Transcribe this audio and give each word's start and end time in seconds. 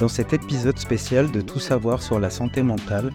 Dans 0.00 0.08
cet 0.08 0.32
épisode 0.32 0.78
spécial 0.78 1.30
de 1.30 1.42
Tout 1.42 1.58
savoir 1.58 2.02
sur 2.02 2.18
la 2.18 2.30
santé 2.30 2.62
mentale, 2.62 3.12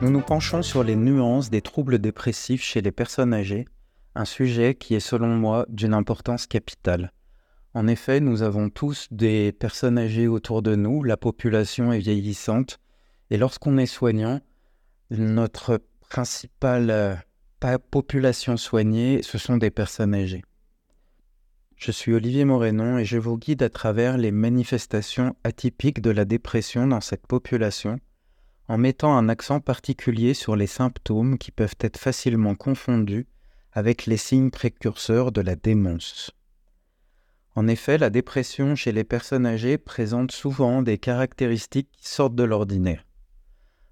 nous 0.00 0.08
nous 0.08 0.20
penchons 0.20 0.62
sur 0.62 0.84
les 0.84 0.94
nuances 0.94 1.50
des 1.50 1.62
troubles 1.62 1.98
dépressifs 1.98 2.62
chez 2.62 2.80
les 2.80 2.92
personnes 2.92 3.34
âgées, 3.34 3.66
un 4.14 4.24
sujet 4.24 4.76
qui 4.76 4.94
est 4.94 5.00
selon 5.00 5.26
moi 5.26 5.66
d'une 5.68 5.94
importance 5.94 6.46
capitale. 6.46 7.12
En 7.74 7.88
effet, 7.88 8.20
nous 8.20 8.42
avons 8.42 8.70
tous 8.70 9.08
des 9.10 9.50
personnes 9.50 9.98
âgées 9.98 10.28
autour 10.28 10.62
de 10.62 10.76
nous, 10.76 11.02
la 11.02 11.16
population 11.16 11.92
est 11.92 11.98
vieillissante, 11.98 12.78
et 13.30 13.36
lorsqu'on 13.36 13.76
est 13.76 13.86
soignant, 13.86 14.38
notre 15.10 15.80
principale 16.08 16.90
euh, 16.90 17.78
population 17.90 18.56
soignée, 18.56 19.22
ce 19.24 19.38
sont 19.38 19.56
des 19.56 19.72
personnes 19.72 20.14
âgées. 20.14 20.44
Je 21.84 21.90
suis 21.90 22.12
Olivier 22.12 22.44
Morénon 22.44 22.98
et 22.98 23.04
je 23.04 23.18
vous 23.18 23.36
guide 23.36 23.64
à 23.64 23.68
travers 23.68 24.16
les 24.16 24.30
manifestations 24.30 25.34
atypiques 25.42 26.00
de 26.00 26.10
la 26.10 26.24
dépression 26.24 26.86
dans 26.86 27.00
cette 27.00 27.26
population, 27.26 27.98
en 28.68 28.78
mettant 28.78 29.16
un 29.16 29.28
accent 29.28 29.58
particulier 29.58 30.32
sur 30.32 30.54
les 30.54 30.68
symptômes 30.68 31.38
qui 31.38 31.50
peuvent 31.50 31.74
être 31.80 31.98
facilement 31.98 32.54
confondus 32.54 33.26
avec 33.72 34.06
les 34.06 34.16
signes 34.16 34.52
précurseurs 34.52 35.32
de 35.32 35.40
la 35.40 35.56
démence. 35.56 36.30
En 37.56 37.66
effet, 37.66 37.98
la 37.98 38.10
dépression 38.10 38.76
chez 38.76 38.92
les 38.92 39.02
personnes 39.02 39.44
âgées 39.44 39.76
présente 39.76 40.30
souvent 40.30 40.82
des 40.82 40.98
caractéristiques 40.98 41.90
qui 41.90 42.08
sortent 42.08 42.36
de 42.36 42.44
l'ordinaire. 42.44 43.04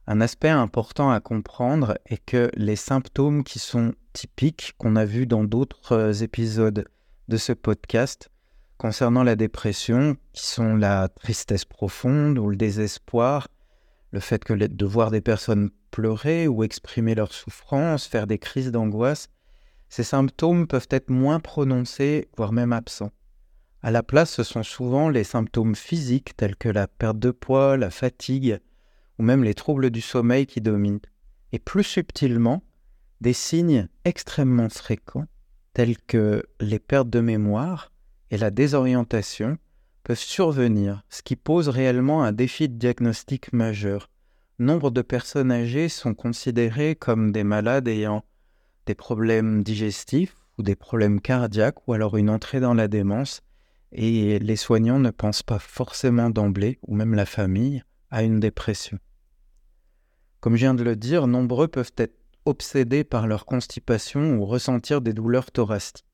Un 0.06 0.20
aspect 0.20 0.48
important 0.48 1.10
à 1.10 1.18
comprendre 1.18 1.98
est 2.06 2.24
que 2.24 2.52
les 2.54 2.76
symptômes 2.76 3.42
qui 3.42 3.58
sont 3.58 3.94
typiques, 4.12 4.74
qu'on 4.78 4.94
a 4.94 5.04
vus 5.04 5.26
dans 5.26 5.42
d'autres 5.42 6.22
épisodes 6.22 6.84
de 7.30 7.36
ce 7.36 7.52
podcast 7.52 8.28
concernant 8.76 9.22
la 9.22 9.36
dépression, 9.36 10.16
qui 10.32 10.44
sont 10.48 10.74
la 10.74 11.08
tristesse 11.08 11.64
profonde 11.64 12.38
ou 12.38 12.50
le 12.50 12.56
désespoir, 12.56 13.46
le 14.10 14.18
fait 14.18 14.42
que 14.42 14.52
de 14.52 14.84
voir 14.84 15.12
des 15.12 15.20
personnes 15.20 15.70
pleurer 15.92 16.48
ou 16.48 16.64
exprimer 16.64 17.14
leur 17.14 17.32
souffrance, 17.32 18.06
faire 18.06 18.26
des 18.26 18.38
crises 18.38 18.72
d'angoisse, 18.72 19.28
ces 19.88 20.02
symptômes 20.02 20.66
peuvent 20.66 20.88
être 20.90 21.10
moins 21.10 21.38
prononcés, 21.38 22.28
voire 22.36 22.52
même 22.52 22.72
absents. 22.72 23.12
À 23.80 23.92
la 23.92 24.02
place, 24.02 24.32
ce 24.32 24.42
sont 24.42 24.64
souvent 24.64 25.08
les 25.08 25.24
symptômes 25.24 25.76
physiques 25.76 26.36
tels 26.36 26.56
que 26.56 26.68
la 26.68 26.88
perte 26.88 27.20
de 27.20 27.30
poids, 27.30 27.76
la 27.76 27.90
fatigue, 27.90 28.58
ou 29.20 29.22
même 29.22 29.44
les 29.44 29.54
troubles 29.54 29.90
du 29.90 30.00
sommeil 30.00 30.46
qui 30.46 30.60
dominent. 30.60 31.00
Et 31.52 31.60
plus 31.60 31.84
subtilement, 31.84 32.64
des 33.20 33.34
signes 33.34 33.88
extrêmement 34.04 34.68
fréquents 34.68 35.26
tels 35.72 35.98
que 35.98 36.44
les 36.60 36.78
pertes 36.78 37.10
de 37.10 37.20
mémoire 37.20 37.92
et 38.30 38.38
la 38.38 38.50
désorientation 38.50 39.58
peuvent 40.02 40.18
survenir, 40.18 41.02
ce 41.08 41.22
qui 41.22 41.36
pose 41.36 41.68
réellement 41.68 42.22
un 42.22 42.32
défi 42.32 42.68
de 42.68 42.74
diagnostic 42.74 43.52
majeur. 43.52 44.08
Nombre 44.58 44.90
de 44.90 45.02
personnes 45.02 45.52
âgées 45.52 45.88
sont 45.88 46.14
considérées 46.14 46.94
comme 46.94 47.32
des 47.32 47.44
malades 47.44 47.88
ayant 47.88 48.24
des 48.86 48.94
problèmes 48.94 49.62
digestifs 49.62 50.34
ou 50.58 50.62
des 50.62 50.76
problèmes 50.76 51.20
cardiaques 51.20 51.86
ou 51.86 51.92
alors 51.92 52.16
une 52.16 52.30
entrée 52.30 52.60
dans 52.60 52.74
la 52.74 52.88
démence 52.88 53.42
et 53.92 54.38
les 54.38 54.56
soignants 54.56 54.98
ne 54.98 55.10
pensent 55.10 55.42
pas 55.42 55.58
forcément 55.58 56.30
d'emblée, 56.30 56.78
ou 56.86 56.94
même 56.94 57.14
la 57.14 57.26
famille, 57.26 57.82
à 58.10 58.22
une 58.22 58.40
dépression. 58.40 58.98
Comme 60.40 60.54
je 60.54 60.60
viens 60.60 60.74
de 60.74 60.84
le 60.84 60.96
dire, 60.96 61.26
nombreux 61.26 61.68
peuvent 61.68 61.92
être 61.96 62.16
obsédés 62.50 63.04
par 63.04 63.26
leur 63.26 63.46
constipation 63.46 64.36
ou 64.36 64.44
ressentir 64.44 65.00
des 65.00 65.14
douleurs 65.14 65.50
thoraciques. 65.50 66.04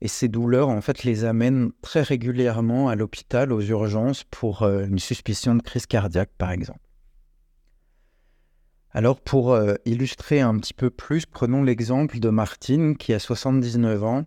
Et 0.00 0.08
ces 0.08 0.28
douleurs, 0.28 0.68
en 0.68 0.80
fait, 0.80 1.04
les 1.04 1.24
amènent 1.24 1.72
très 1.82 2.02
régulièrement 2.02 2.88
à 2.88 2.94
l'hôpital, 2.94 3.52
aux 3.52 3.60
urgences, 3.60 4.24
pour 4.24 4.62
euh, 4.62 4.84
une 4.86 4.98
suspicion 4.98 5.54
de 5.54 5.62
crise 5.62 5.86
cardiaque, 5.86 6.30
par 6.38 6.52
exemple. 6.52 6.80
Alors, 8.90 9.20
pour 9.20 9.52
euh, 9.52 9.74
illustrer 9.84 10.40
un 10.40 10.56
petit 10.58 10.74
peu 10.74 10.90
plus, 10.90 11.26
prenons 11.26 11.62
l'exemple 11.62 12.20
de 12.20 12.28
Martine, 12.28 12.96
qui 12.96 13.12
a 13.12 13.18
79 13.18 14.04
ans 14.04 14.24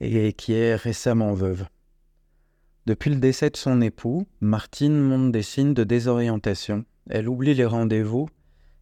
et 0.00 0.32
qui 0.32 0.54
est 0.54 0.74
récemment 0.74 1.34
veuve. 1.34 1.66
Depuis 2.86 3.10
le 3.10 3.16
décès 3.16 3.50
de 3.50 3.56
son 3.56 3.80
époux, 3.80 4.26
Martine 4.40 5.00
montre 5.00 5.30
des 5.30 5.42
signes 5.42 5.74
de 5.74 5.84
désorientation. 5.84 6.84
Elle 7.08 7.28
oublie 7.28 7.54
les 7.54 7.64
rendez-vous 7.64 8.28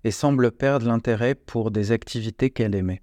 et 0.04 0.10
semble 0.10 0.50
perdre 0.50 0.86
l'intérêt 0.86 1.34
pour 1.34 1.70
des 1.70 1.92
activités 1.92 2.50
qu'elle 2.50 2.74
aimait. 2.74 3.02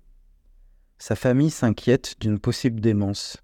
Sa 0.97 1.15
famille 1.15 1.51
s'inquiète 1.51 2.15
d'une 2.19 2.39
possible 2.39 2.81
démence. 2.81 3.37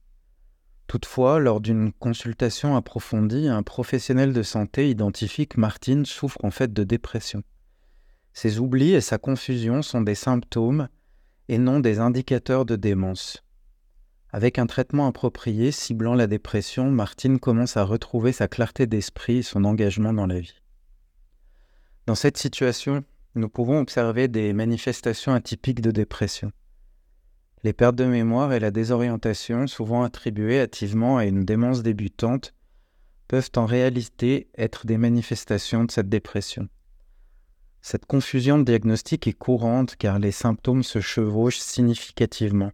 Toutefois, 0.88 1.40
lors 1.40 1.62
d'une 1.62 1.94
consultation 1.94 2.76
approfondie, 2.76 3.48
un 3.48 3.64
professionnel 3.64 4.34
de 4.34 4.44
santé 4.44 4.90
identifie 4.90 5.48
que 5.48 5.60
Martine 5.60 6.06
souffre 6.06 6.44
en 6.44 6.52
fait 6.52 6.74
de 6.74 6.84
dépression. 6.84 7.44
Ses 8.34 8.60
oublis 8.60 8.94
et 8.94 9.02
sa 9.02 9.18
confusion 9.18 9.82
sont 9.82 10.02
des 10.02 10.16
symptômes 10.16 10.90
et 11.48 11.58
non 11.58 11.80
des 11.80 12.00
indicateurs 12.00 12.66
de 12.66 12.76
démence. 12.76 13.44
Avec 14.32 14.58
un 14.58 14.66
traitement 14.66 15.08
approprié 15.08 15.72
ciblant 15.72 16.16
la 16.16 16.26
dépression, 16.26 16.90
Martine 16.90 17.40
commence 17.40 17.78
à 17.78 17.84
retrouver 17.84 18.32
sa 18.32 18.48
clarté 18.48 18.88
d'esprit 18.88 19.38
et 19.38 19.44
son 19.44 19.64
engagement 19.64 20.12
dans 20.12 20.26
la 20.26 20.40
vie. 20.40 20.60
Dans 22.08 22.16
cette 22.16 22.38
situation, 22.38 23.04
nous 23.36 23.50
pouvons 23.50 23.80
observer 23.80 24.28
des 24.28 24.54
manifestations 24.54 25.34
atypiques 25.34 25.82
de 25.82 25.92
dépression. 25.92 26.52
Les 27.64 27.74
pertes 27.74 27.96
de 27.96 28.06
mémoire 28.06 28.54
et 28.54 28.60
la 28.60 28.72
désorientation, 28.72 29.68
souvent 29.68 30.04
attribuées 30.04 30.60
hâtivement 30.60 31.18
à 31.18 31.26
une 31.26 31.46
démence 31.46 31.82
débutante, 31.82 32.54
peuvent 33.28 33.52
en 33.56 33.66
réalité 33.66 34.50
être 34.58 34.86
des 34.86 34.98
manifestations 34.98 35.86
de 35.86 35.92
cette 35.92 36.10
dépression. 36.10 36.68
Cette 37.82 38.06
confusion 38.06 38.60
de 38.60 38.64
diagnostic 38.64 39.28
est 39.28 39.34
courante 39.34 39.96
car 39.96 40.20
les 40.20 40.32
symptômes 40.32 40.84
se 40.84 41.02
chevauchent 41.02 41.60
significativement. 41.60 42.72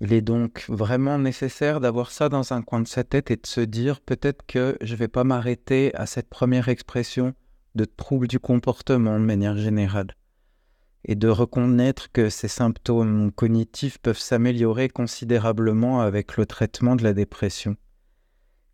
Il 0.00 0.12
est 0.12 0.20
donc 0.20 0.66
vraiment 0.68 1.18
nécessaire 1.18 1.80
d'avoir 1.80 2.10
ça 2.10 2.28
dans 2.28 2.52
un 2.52 2.62
coin 2.62 2.80
de 2.80 2.88
sa 2.88 3.02
tête 3.02 3.30
et 3.30 3.36
de 3.36 3.46
se 3.46 3.62
dire 3.62 4.00
peut-être 4.00 4.44
que 4.46 4.76
je 4.82 4.92
ne 4.92 4.98
vais 4.98 5.08
pas 5.08 5.24
m'arrêter 5.24 5.94
à 5.94 6.06
cette 6.06 6.28
première 6.28 6.68
expression 6.68 7.34
de 7.76 7.84
troubles 7.84 8.26
du 8.26 8.40
comportement 8.40 9.20
de 9.20 9.24
manière 9.24 9.56
générale, 9.56 10.16
et 11.04 11.14
de 11.14 11.28
reconnaître 11.28 12.10
que 12.10 12.28
ces 12.30 12.48
symptômes 12.48 13.30
cognitifs 13.30 13.98
peuvent 13.98 14.18
s'améliorer 14.18 14.88
considérablement 14.88 16.00
avec 16.00 16.36
le 16.36 16.46
traitement 16.46 16.96
de 16.96 17.04
la 17.04 17.12
dépression. 17.12 17.76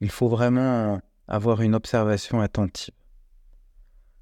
Il 0.01 0.11
faut 0.11 0.29
vraiment 0.29 1.01
avoir 1.29 1.61
une 1.61 1.75
observation 1.75 2.41
attentive. 2.41 2.95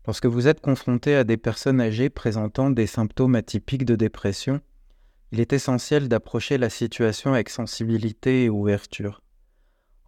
Lorsque 0.07 0.27
vous 0.27 0.49
êtes 0.49 0.61
confronté 0.61 1.15
à 1.15 1.25
des 1.25 1.37
personnes 1.37 1.81
âgées 1.81 2.11
présentant 2.11 2.71
des 2.71 2.87
symptômes 2.87 3.37
atypiques 3.37 3.85
de 3.85 3.97
dépression, 3.97 4.61
il 5.31 5.41
est 5.41 5.53
essentiel 5.53 6.09
d'approcher 6.09 6.59
la 6.59 6.71
situation 6.71 7.35
avec 7.35 7.49
sensibilité 7.49 8.45
et 8.45 8.51
ouverture. 8.51 9.23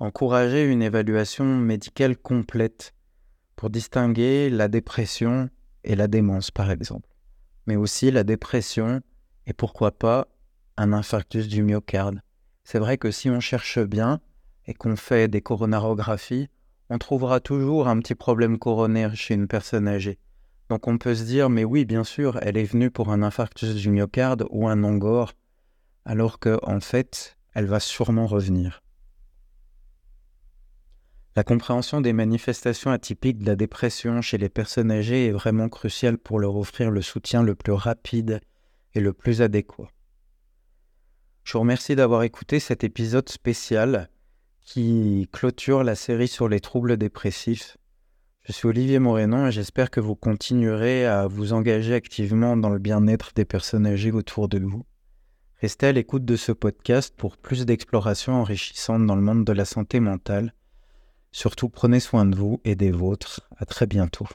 Encourager 0.01 0.65
une 0.65 0.83
évaluation 0.83 1.45
médicale 1.45 2.17
complète 2.17 2.95
pour 3.63 3.71
distinguer 3.71 4.51
la 4.51 4.67
dépression 4.67 5.49
et 5.85 5.95
la 5.95 6.09
démence, 6.09 6.51
par 6.51 6.73
exemple, 6.73 7.09
mais 7.69 7.77
aussi 7.77 8.11
la 8.11 8.25
dépression 8.25 9.03
et 9.47 9.53
pourquoi 9.53 9.93
pas 9.93 10.27
un 10.77 10.93
infarctus 10.93 11.47
du 11.47 11.63
myocarde. 11.63 12.23
C'est 12.65 12.81
vrai 12.81 12.99
que 12.99 13.13
si 13.13 13.31
on 13.31 13.39
cherche 13.39 13.79
bien 13.79 14.19
et 14.67 14.75
qu'on 14.75 14.97
fait 14.97 15.29
des 15.29 15.43
coronarographies, 15.43 16.49
on 16.91 16.99
trouvera 16.99 17.39
toujours 17.39 17.87
un 17.87 18.01
petit 18.01 18.17
problème 18.17 18.59
coronaire 18.59 19.15
chez 19.15 19.35
une 19.35 19.47
personne 19.47 19.87
âgée. 19.87 20.19
Donc 20.69 20.89
on 20.89 20.99
peut 20.99 21.15
se 21.15 21.23
dire, 21.23 21.49
mais 21.49 21.63
oui, 21.63 21.85
bien 21.85 22.03
sûr, 22.03 22.41
elle 22.43 22.57
est 22.57 22.65
venue 22.65 22.91
pour 22.91 23.13
un 23.13 23.23
infarctus 23.23 23.77
du 23.77 23.91
myocarde 23.91 24.45
ou 24.51 24.67
un 24.67 24.83
angor, 24.83 25.35
alors 26.05 26.41
qu'en 26.41 26.59
en 26.65 26.81
fait, 26.81 27.39
elle 27.55 27.67
va 27.67 27.79
sûrement 27.79 28.27
revenir. 28.27 28.83
La 31.35 31.45
compréhension 31.45 32.03
des 32.03 32.13
manifestations 32.13 32.91
atypiques 32.91 33.39
de 33.39 33.47
la 33.47 33.57
dépression 33.57 34.21
chez 34.21 34.37
les 34.37 34.51
personnes 34.51 34.91
âgées 34.91 35.29
est 35.29 35.33
vraiment 35.33 35.71
cruciale 35.71 36.19
pour 36.19 36.39
leur 36.39 36.57
offrir 36.57 36.91
le 36.91 37.01
soutien 37.01 37.43
le 37.43 37.55
plus 37.55 37.73
rapide 37.73 38.41
et 38.95 39.01
le 39.01 39.15
plus 39.15 39.41
adéquat. 39.41 39.89
Je 41.45 41.55
vous 41.55 41.61
remercie 41.61 41.97
d'avoir 41.97 42.23
écouté 42.23 42.61
cet 42.61 42.85
épisode 42.85 43.31
spécial 43.31 44.11
qui 44.61 45.27
clôture 45.33 45.83
la 45.85 45.95
série 45.95 46.29
sur 46.29 46.49
les 46.49 46.61
troubles 46.61 46.99
dépressifs. 46.99 47.79
Je 48.43 48.53
suis 48.53 48.69
Olivier 48.69 48.99
Morénon 48.99 49.47
et 49.47 49.53
j'espère 49.53 49.91
que 49.91 50.01
vous 50.01 50.15
continuerez 50.15 51.07
à 51.07 51.27
vous 51.27 51.55
engager 51.55 51.95
activement 51.95 52.59
dans 52.59 52.69
le 52.69 52.79
bien-être 52.79 53.33
des 53.35 53.47
personnes 53.47 53.87
âgées 53.87 54.13
autour 54.13 54.49
de 54.49 54.59
vous. 54.59 54.85
Restez 55.63 55.87
à 55.87 55.93
l'écoute 55.93 56.27
de 56.27 56.37
ce 56.37 56.53
podcast 56.53 57.15
pour 57.17 57.39
plus 57.39 57.65
d'explorations 57.65 58.35
enrichissantes 58.35 59.07
dans 59.07 59.17
le 59.17 59.23
monde 59.23 59.47
de 59.47 59.53
la 59.53 59.65
santé 59.65 59.99
mentale 59.99 60.53
Surtout, 61.33 61.71
prenez 61.71 61.99
soin 61.99 62.27
de 62.27 62.37
vous 62.37 62.61
et 62.65 62.75
des 62.75 62.91
vôtres. 62.91 63.41
À 63.57 63.65
très 63.65 63.87
bientôt. 63.87 64.27